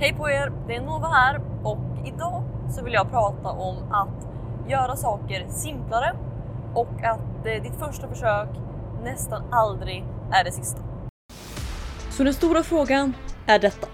[0.00, 0.52] Hej på er!
[0.66, 4.28] Det är Nova här och idag så vill jag prata om att
[4.70, 6.16] göra saker simplare
[6.74, 8.48] och att eh, ditt första försök
[9.02, 10.78] nästan aldrig är det sista.
[12.10, 13.14] Så den stora frågan
[13.46, 13.86] är detta.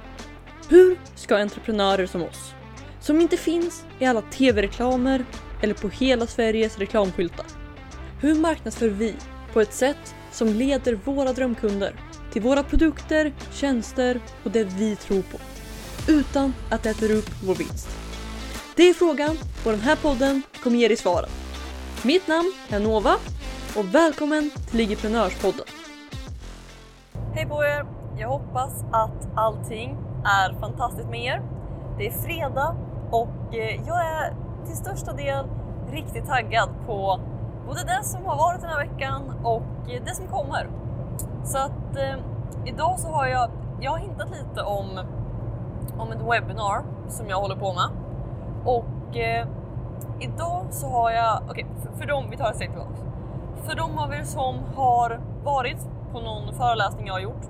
[0.69, 2.55] Hur ska entreprenörer som oss,
[3.00, 5.25] som inte finns i alla tv-reklamer
[5.61, 7.46] eller på hela Sveriges reklamskyltar,
[8.21, 9.14] hur marknadsför vi
[9.52, 11.95] på ett sätt som leder våra drömkunder
[12.32, 15.39] till våra produkter, tjänster och det vi tror på
[16.09, 17.88] utan att det äter upp vår vinst?
[18.77, 21.30] Det är frågan och den här podden kommer ge dig svaren.
[22.02, 23.15] Mitt namn är Nova
[23.77, 25.66] och välkommen till Ligiprenörspodden.
[27.34, 27.87] Hej på er!
[28.19, 31.42] Jag hoppas att allting är fantastiskt med er.
[31.98, 32.77] Det är fredag
[33.11, 34.36] och eh, jag är
[34.66, 35.47] till största del
[35.91, 37.20] riktigt taggad på
[37.66, 40.69] både det som har varit den här veckan och eh, det som kommer.
[41.45, 42.16] Så att eh,
[42.66, 43.50] idag så har jag,
[43.80, 45.00] jag har hintat lite om,
[45.98, 47.89] om ett webbinar som jag håller på med.
[48.65, 49.47] Och eh,
[50.20, 52.95] idag så har jag, okej okay, för, för dem, vi tar ett steg tillbaka.
[53.67, 57.45] För de av er som har varit på någon föreläsning jag har gjort,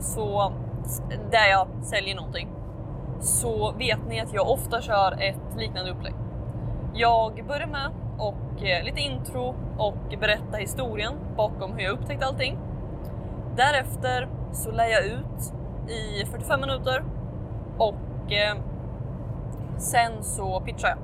[0.00, 0.52] så
[1.30, 2.48] där jag säljer någonting,
[3.20, 6.14] så vet ni att jag ofta kör ett liknande upplägg.
[6.94, 12.58] Jag börjar med och eh, lite intro och berätta historien bakom hur jag upptäckte allting.
[13.56, 15.54] Därefter så lär jag ut
[15.88, 17.04] i 45 minuter
[17.78, 18.56] och eh,
[19.78, 20.98] sen så pitchar jag.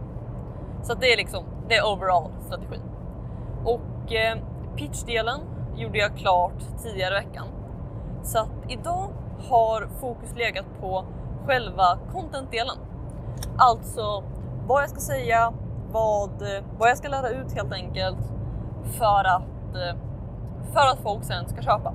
[0.87, 2.81] Så det är liksom, det är overall strategi.
[3.65, 4.39] Och eh,
[4.77, 5.41] pitchdelen
[5.77, 7.47] gjorde jag klart tidigare i veckan.
[8.23, 9.09] Så att idag
[9.49, 11.05] har fokus legat på
[11.47, 12.77] själva contentdelen.
[13.57, 14.23] Alltså
[14.67, 15.53] vad jag ska säga,
[15.93, 18.33] vad, eh, vad jag ska lära ut helt enkelt
[18.85, 19.97] för att, eh,
[20.73, 21.95] för att folk sen ska köpa.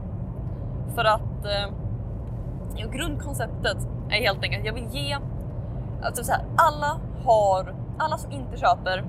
[0.95, 5.18] För att eh, grundkonceptet är helt enkelt, jag vill ge,
[6.04, 9.04] alltså så här, alla har, alla som inte köper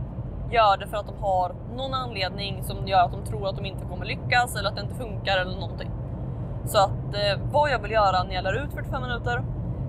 [0.51, 3.67] gör det för att de har någon anledning som gör att de tror att de
[3.67, 5.91] inte kommer lyckas eller att det inte funkar eller någonting.
[6.65, 9.45] Så att eh, vad jag vill göra när jag lär ut 45 minuter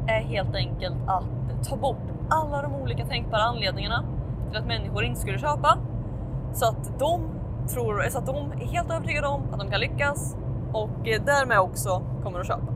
[0.07, 4.03] är helt enkelt att ta bort alla de olika tänkbara anledningarna
[4.49, 5.77] till att människor inte skulle köpa.
[6.53, 7.21] Så att de,
[7.73, 10.37] tror, så att de är helt övertygade om att de kan lyckas
[10.73, 12.73] och eh, därmed också kommer att köpa.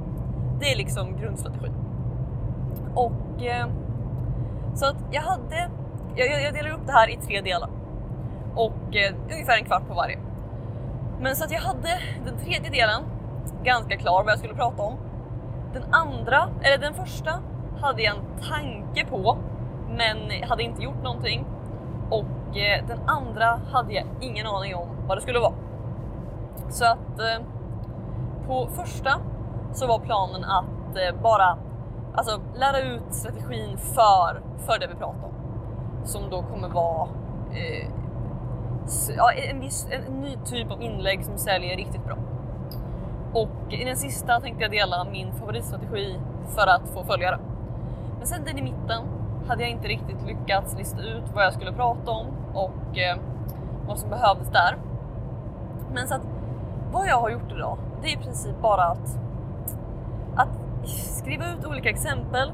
[0.59, 1.84] Det är liksom grundstrategin.
[2.95, 3.67] Och eh,
[4.73, 5.69] så att jag hade,
[6.15, 7.69] jag, jag delar upp det här i tre delar
[8.55, 10.19] och eh, ungefär en kvart på varje.
[11.19, 13.03] Men så att jag hade den tredje delen
[13.63, 14.97] ganska klar vad jag skulle prata om.
[15.73, 17.39] Den andra, eller den första,
[17.81, 19.37] hade jag en tanke på
[19.89, 20.17] men
[20.49, 21.45] hade inte gjort någonting.
[22.09, 25.53] Och eh, den andra hade jag ingen aning om vad det skulle vara.
[26.69, 27.45] Så att eh,
[28.47, 29.19] på första
[29.73, 31.57] så var planen att eh, bara
[32.15, 35.33] alltså, lära ut strategin för, för det vi pratar om.
[36.05, 37.09] Som då kommer vara
[37.51, 37.89] eh,
[39.17, 42.17] ja, en, viss, en, en ny typ av inlägg som säljer riktigt bra.
[43.33, 46.19] Och i den sista tänkte jag dela min favoritstrategi
[46.55, 47.39] för att få följare.
[48.17, 49.03] Men sen den i mitten
[49.47, 53.17] hade jag inte riktigt lyckats lista ut vad jag skulle prata om och eh,
[53.87, 54.77] vad som behövdes där.
[55.93, 56.21] Men så att
[56.91, 59.24] vad jag har gjort idag, det är i princip bara att, att
[60.87, 62.51] skriva ut olika exempel,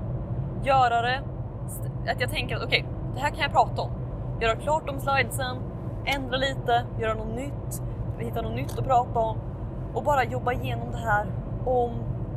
[0.64, 1.22] göra det,
[2.12, 3.92] att jag tänker att okej, okay, det här kan jag prata om.
[4.42, 5.58] Göra klart de slidesen,
[6.06, 7.82] ändra lite, göra något nytt,
[8.20, 9.38] hitta något nytt att prata om
[9.94, 11.26] och bara jobba igenom det här
[11.66, 11.92] om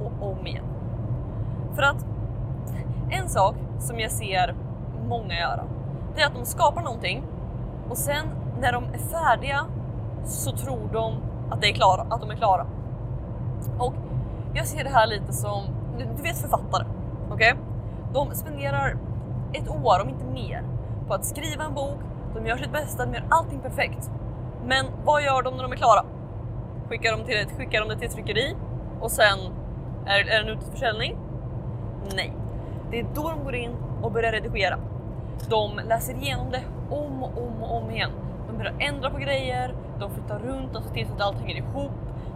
[0.04, 0.64] och om igen.
[1.74, 2.06] För att
[3.10, 4.54] en sak som jag ser
[5.08, 5.64] många göra,
[6.14, 7.22] det är att de skapar någonting
[7.90, 8.26] och sen
[8.60, 9.66] när de är färdiga
[10.24, 11.14] så tror de
[11.50, 12.66] att, det är klara, att de är klara.
[13.78, 13.94] Och
[14.54, 15.62] jag ser det här lite som,
[15.98, 16.86] du vet författare,
[17.30, 17.52] okej?
[17.52, 17.64] Okay?
[18.12, 18.96] De spenderar
[19.52, 20.62] ett år, om inte mer,
[21.08, 21.98] på att skriva en bok,
[22.34, 24.10] de gör sitt bästa, de gör allting perfekt.
[24.66, 26.04] Men vad gör de när de är klara?
[26.88, 28.56] Skickar de, till skickar de det till ett tryckeri
[29.00, 29.38] och sen
[30.06, 31.16] är, är den ute till försäljning?
[32.16, 32.32] Nej,
[32.90, 34.78] det är då de går in och börjar redigera.
[35.48, 38.10] De läser igenom det om och om och om igen.
[38.46, 41.46] De börjar ändra på grejer, de flyttar runt, alltså de ser till så att allting
[41.46, 41.92] hänger ihop.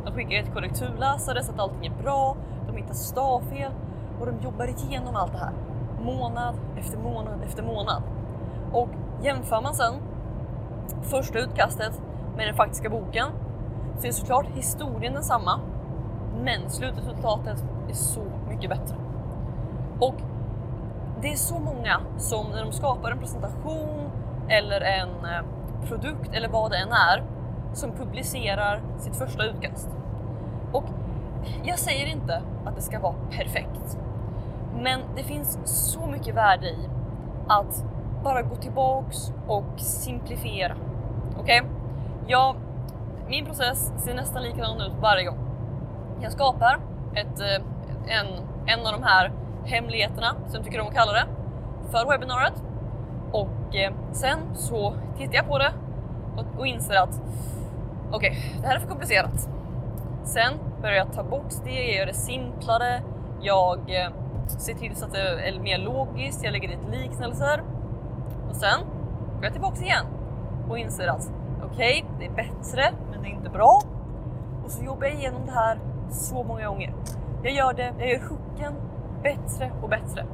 [0.09, 2.37] De skickar ett korrekturläsare så att allting är bra.
[2.67, 3.73] De hittar stavfel
[4.21, 5.53] och de jobbar igenom allt det här
[6.03, 8.03] månad efter månad efter månad.
[8.73, 8.89] Och
[9.23, 9.95] jämför man sen
[11.03, 12.03] första utkastet
[12.37, 13.27] med den faktiska boken
[13.99, 15.61] så är såklart historien densamma,
[16.45, 18.97] men slutresultatet är så mycket bättre.
[20.01, 20.15] Och
[21.21, 24.11] det är så många som när de skapar en presentation
[24.49, 25.45] eller en eh,
[25.89, 27.38] produkt eller vad det än är
[27.73, 29.89] som publicerar sitt första utkast.
[30.73, 30.85] Och
[31.63, 33.99] jag säger inte att det ska vara perfekt,
[34.81, 36.89] Men det finns så mycket värde i
[37.49, 37.85] att
[38.25, 40.77] bara gå tillbaks och simplifiera.
[41.41, 41.61] Okej?
[41.61, 41.71] Okay?
[42.27, 42.57] Ja,
[43.29, 45.39] min process ser nästan likadan ut varje gång.
[46.21, 46.81] Jag skapar
[47.15, 48.27] ett, eh, en,
[48.67, 49.33] en av de här
[49.65, 51.27] hemligheterna, som jag tycker om att kalla det,
[51.91, 52.63] för webbinariet.
[53.33, 55.73] Och eh, sen så tittar jag på det
[56.37, 57.23] och, och inser att
[58.13, 59.49] okej, okay, det här är för komplicerat.
[60.25, 63.03] Sen börjar jag ta bort steg, jag gör det simplare,
[63.41, 64.11] jag eh,
[64.59, 67.63] ser till så att det är mer logiskt, jag lägger dit liknelser
[68.49, 68.81] och sen
[69.35, 70.07] går jag tillbaks igen
[70.69, 71.33] och inser att
[71.65, 73.83] okej, okay, det är bättre, men det är inte bra.
[74.65, 75.79] Och så jobbar jag igenom det här
[76.11, 76.95] så många gånger.
[77.43, 78.75] Jag gör det, jag gör hooken
[79.23, 80.27] bättre och bättre.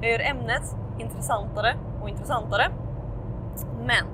[0.00, 2.68] Jag gör ämnet intressantare och intressantare.
[3.78, 4.06] Men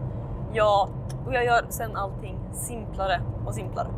[0.53, 0.89] jag,
[1.27, 3.89] och jag gör sen allting simplare och simplare.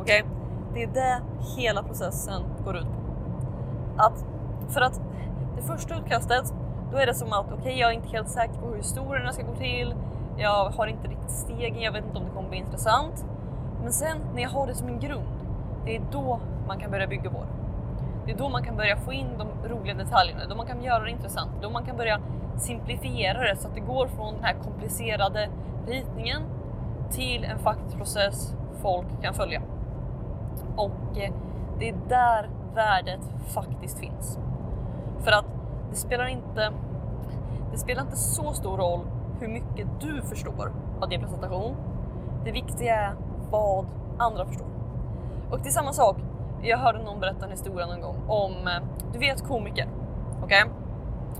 [0.00, 0.22] Okej?
[0.22, 0.32] Okay?
[0.74, 1.20] Det är det
[1.56, 4.02] hela processen går ut på.
[4.02, 4.24] Att,
[4.68, 5.00] för att
[5.56, 6.54] det första utkastet,
[6.92, 9.32] då är det som att okej, okay, jag är inte helt säker på hur historierna
[9.32, 9.94] ska gå till.
[10.36, 13.26] Jag har inte riktigt stegen, jag vet inte om det kommer bli intressant.
[13.82, 15.28] Men sen när jag har det som en grund,
[15.84, 17.46] det är då man kan börja bygga vår.
[18.26, 21.04] Det är då man kan börja få in de roliga detaljerna, då man kan göra
[21.04, 22.20] det intressant, då man kan börja
[22.56, 25.48] simplifiera det så att det går från den här komplicerade
[25.86, 26.42] ritningen
[27.10, 29.62] till en faktisk process folk kan följa.
[30.76, 31.32] Och eh,
[31.78, 33.20] det är där värdet
[33.54, 34.38] faktiskt finns.
[35.20, 35.44] För att
[35.90, 36.72] det spelar inte,
[37.72, 39.00] det spelar inte så stor roll
[39.40, 41.76] hur mycket du förstår av din presentation.
[42.44, 43.14] Det viktiga är
[43.50, 43.86] vad
[44.18, 44.66] andra förstår.
[45.50, 46.16] Och det är samma sak,
[46.62, 48.82] jag hörde någon berätta en historia någon gång om, eh,
[49.12, 49.88] du vet komiker,
[50.42, 50.62] okej?
[50.64, 50.74] Okay?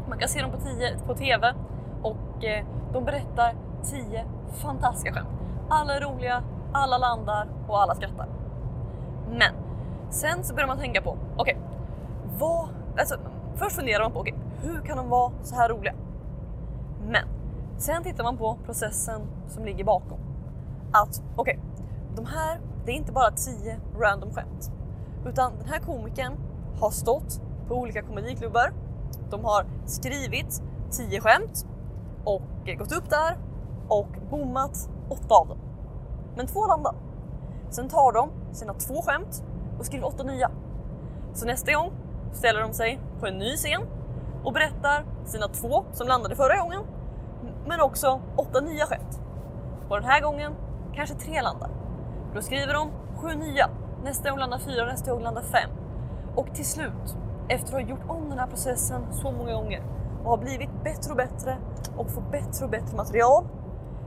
[0.09, 1.55] Man kan se dem på, tio, på TV
[2.03, 5.29] och eh, de berättar tio fantastiska skämt.
[5.69, 6.43] Alla är roliga,
[6.73, 8.29] alla landar och alla skrattar.
[9.31, 9.55] Men
[10.11, 11.57] sen så börjar man tänka på, okej, okay,
[12.39, 12.69] vad,
[12.99, 13.15] alltså
[13.55, 15.95] först funderar man på, okej, okay, hur kan de vara så här roliga?
[17.09, 17.29] Men
[17.79, 20.19] sen tittar man på processen som ligger bakom.
[20.93, 21.87] Att okej, okay,
[22.17, 24.71] de här, det är inte bara tio random skämt,
[25.27, 26.33] utan den här komikern
[26.81, 28.73] har stått på olika komediklubbar.
[29.31, 31.67] De har skrivit tio skämt
[32.25, 32.43] och
[32.79, 33.39] gått upp där
[33.89, 35.59] och bommat åtta av dem.
[36.37, 36.95] Men två landar.
[37.71, 39.45] Sen tar de sina två skämt
[39.79, 40.51] och skriver åtta nya.
[41.35, 41.93] Så nästa gång
[42.33, 43.83] ställer de sig på en ny scen
[44.45, 46.83] och berättar sina två som landade förra gången,
[47.67, 49.21] men också åtta nya skämt.
[49.89, 50.53] Och den här gången
[50.95, 51.71] kanske tre landar.
[52.35, 53.71] Då skriver de sju nya,
[54.05, 55.71] nästa gång landar fyra, nästa gång landar fem.
[56.35, 57.17] Och till slut,
[57.49, 59.83] efter att ha gjort om den här processen så många gånger
[60.25, 61.57] och har blivit bättre och bättre
[61.97, 63.45] och får bättre och bättre material,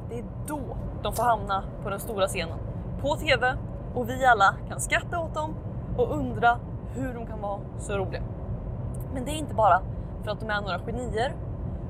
[0.09, 0.59] det är då
[1.03, 2.57] de får hamna på den stora scenen,
[3.01, 3.55] på TV
[3.95, 5.55] och vi alla kan skratta åt dem
[5.97, 6.59] och undra
[6.93, 8.21] hur de kan vara så roliga.
[9.13, 9.81] Men det är inte bara
[10.23, 11.33] för att de är några genier,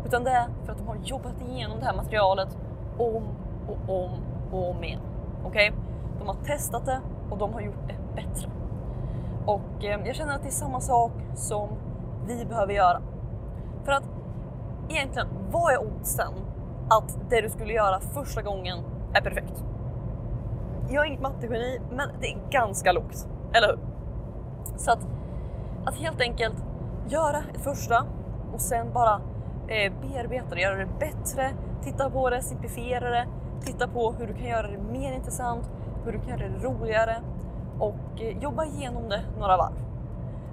[0.06, 2.58] utan det är för att de har jobbat igenom det här materialet
[2.98, 3.24] om
[3.68, 4.12] och om
[4.52, 5.02] och om igen.
[5.46, 5.70] Okej?
[5.70, 5.82] Okay?
[6.20, 8.50] De har testat det och de har gjort det bättre.
[9.46, 11.70] Och eh, jag känner att det är samma sak som
[12.28, 13.02] vi behöver göra.
[13.84, 14.04] För att
[14.90, 16.34] egentligen, vad är oddsen
[16.90, 18.80] att det du skulle göra första gången
[19.14, 19.64] är perfekt?
[20.90, 23.80] Jag är inget mattegeni, men det är ganska lågt, eller hur?
[24.78, 25.08] Så att,
[25.86, 26.56] att helt enkelt
[27.08, 28.06] göra ett första
[28.54, 29.22] och sen bara
[29.68, 31.50] eh, bearbeta det, göra det bättre,
[31.84, 33.28] titta på det, simplifiera det,
[33.62, 35.70] titta på hur du kan göra det mer intressant,
[36.06, 37.16] hur du kan göra det roligare
[37.80, 39.74] och eh, jobba igenom det några varv.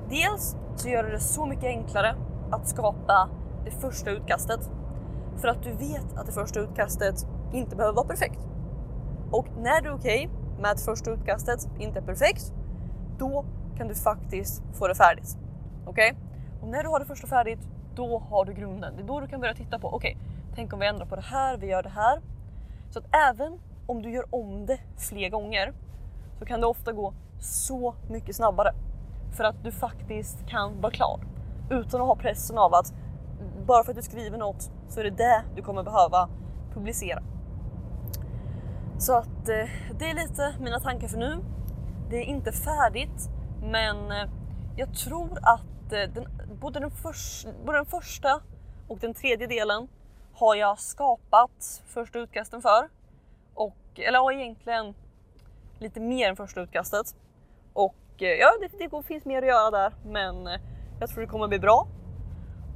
[0.09, 2.15] Dels så gör det det så mycket enklare
[2.51, 3.29] att skapa
[3.65, 4.71] det första utkastet
[5.37, 8.41] för att du vet att det första utkastet inte behöver vara perfekt.
[9.31, 12.53] Och när du är okej okay med att första utkastet inte är perfekt,
[13.19, 13.45] då
[13.77, 15.39] kan du faktiskt få det färdigt.
[15.87, 16.13] Okej?
[16.13, 16.23] Okay?
[16.63, 18.97] Och när du har det första färdigt, då har du grunden.
[18.97, 21.17] Det är då du kan börja titta på, okej, okay, tänk om vi ändrar på
[21.17, 22.21] det här, vi gör det här.
[22.91, 25.73] Så att även om du gör om det fler gånger
[26.39, 28.75] så kan det ofta gå så mycket snabbare
[29.37, 31.21] för att du faktiskt kan vara klar
[31.71, 32.95] utan att ha pressen av att
[33.67, 36.29] bara för att du skriver något så är det det du kommer behöva
[36.75, 37.23] publicera.
[38.99, 39.69] Så att eh,
[39.99, 41.45] det är lite mina tankar för nu.
[42.11, 43.29] Det är inte färdigt,
[43.63, 44.29] men eh,
[44.77, 46.29] jag tror att eh, den,
[46.61, 47.15] både, den för,
[47.65, 48.41] både den första
[48.89, 49.89] och den tredje delen
[50.35, 52.89] har jag skapat första utkasten för.
[53.55, 54.95] Och, eller ja, egentligen
[55.79, 57.15] lite mer än första utkastet.
[57.73, 60.61] Och eh, ja, det, det finns mer att göra där, men eh,
[61.01, 61.87] jag tror det kommer bli bra.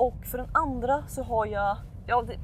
[0.00, 1.76] Och för den andra så har jag,
[2.06, 2.38] ja, det,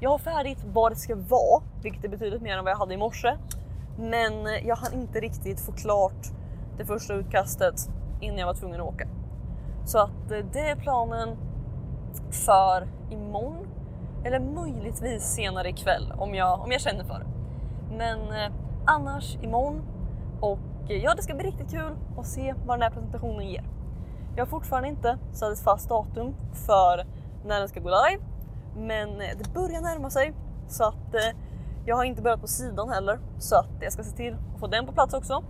[0.00, 2.94] jag har färdigt vad det ska vara, vilket är betydligt mer än vad jag hade
[2.94, 3.36] i morse.
[3.98, 4.32] Men
[4.64, 6.26] jag hann inte riktigt få klart
[6.78, 7.74] det första utkastet
[8.20, 9.08] innan jag var tvungen att åka.
[9.86, 11.36] Så att eh, det är planen
[12.46, 13.66] för imorgon
[14.24, 17.26] eller möjligtvis senare ikväll om jag, om jag känner för det.
[17.96, 18.52] Men eh,
[18.84, 19.82] annars imorgon
[20.40, 23.64] och eh, ja, det ska bli riktigt kul att se vad den här presentationen ger.
[24.36, 26.34] Jag har fortfarande inte satt ett fast datum
[26.66, 27.06] för
[27.44, 28.22] när den ska gå live,
[28.76, 30.32] men eh, det börjar närma sig
[30.68, 31.38] så att eh,
[31.86, 34.66] jag har inte börjat på sidan heller så att jag ska se till att få
[34.66, 35.44] den på plats också.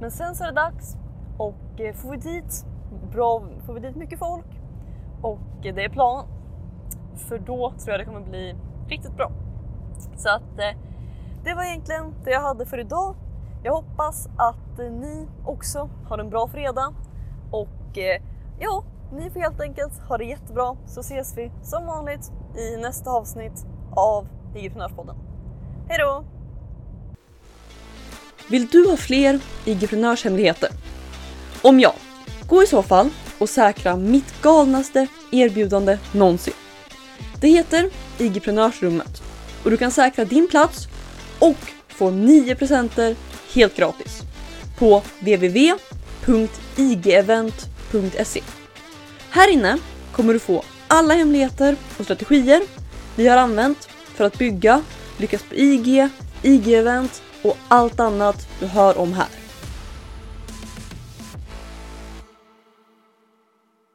[0.00, 0.96] Men sen så är det dags
[1.38, 2.66] och eh, får vi dit
[3.12, 4.46] bra, får vi dit mycket folk
[5.22, 6.26] och eh, det är planen.
[7.16, 8.54] För då tror jag det kommer bli
[8.88, 9.30] riktigt bra.
[10.16, 10.78] Så att eh,
[11.44, 13.14] det var egentligen det jag hade för idag.
[13.62, 16.94] Jag hoppas att eh, ni också har en bra fredag
[17.50, 18.22] och eh,
[18.60, 23.10] ja, ni får helt enkelt ha det jättebra så ses vi som vanligt i nästa
[23.10, 25.16] avsnitt av IG-prenörspodden.
[25.88, 26.24] Hej då!
[28.48, 30.68] Vill du ha fler IG-prenörshemligheter?
[31.62, 31.94] Om ja,
[32.48, 36.54] gå i så fall och säkra mitt galnaste erbjudande någonsin.
[37.40, 39.22] Det heter IG-prenörsrummet
[39.64, 40.88] och du kan säkra din plats
[41.38, 43.16] och få 9 presenter
[43.54, 44.22] helt gratis
[44.78, 47.75] på www.igevent.se.
[49.30, 49.78] Här inne
[50.12, 52.62] kommer du få alla hemligheter och strategier
[53.16, 54.82] vi har använt för att bygga,
[55.16, 56.08] lyckas på IG,
[56.42, 59.45] IG-event och allt annat du hör om här.